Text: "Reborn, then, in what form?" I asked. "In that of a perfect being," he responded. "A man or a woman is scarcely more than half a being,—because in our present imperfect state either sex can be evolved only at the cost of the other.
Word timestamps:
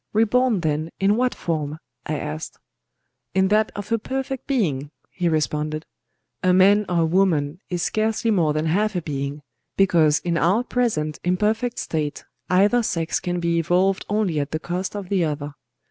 "Reborn, 0.13 0.61
then, 0.61 0.89
in 0.99 1.15
what 1.15 1.35
form?" 1.35 1.77
I 2.07 2.17
asked. 2.17 2.57
"In 3.35 3.49
that 3.49 3.71
of 3.75 3.91
a 3.91 3.99
perfect 3.99 4.47
being," 4.47 4.89
he 5.11 5.29
responded. 5.29 5.85
"A 6.41 6.51
man 6.53 6.87
or 6.89 7.01
a 7.01 7.05
woman 7.05 7.59
is 7.69 7.83
scarcely 7.83 8.31
more 8.31 8.51
than 8.51 8.65
half 8.65 8.95
a 8.95 9.01
being,—because 9.03 10.17
in 10.21 10.39
our 10.39 10.63
present 10.63 11.19
imperfect 11.23 11.77
state 11.77 12.25
either 12.49 12.81
sex 12.81 13.19
can 13.19 13.39
be 13.39 13.59
evolved 13.59 14.03
only 14.09 14.39
at 14.39 14.49
the 14.49 14.59
cost 14.59 14.95
of 14.95 15.09
the 15.09 15.23
other. 15.23 15.53